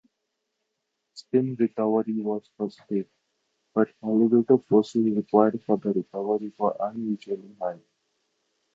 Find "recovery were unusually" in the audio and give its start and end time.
5.77-7.55